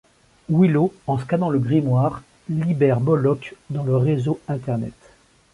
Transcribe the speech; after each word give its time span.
Willow, 0.49 0.95
en 1.05 1.19
scannant 1.19 1.51
le 1.51 1.59
grimoire, 1.59 2.23
libère 2.49 3.01
Moloch 3.01 3.53
dans 3.69 3.83
le 3.83 3.95
réseau 3.97 4.39
Internet. 4.47 4.95